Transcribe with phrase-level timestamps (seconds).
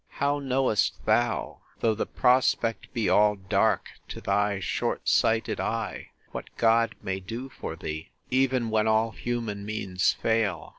[0.17, 6.49] How knowest thou, though the prospect be all dark to thy short sighted eye, what
[6.57, 10.69] God may do for thee, even when all human means fail?